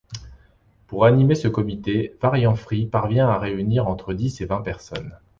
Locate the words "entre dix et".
3.87-4.45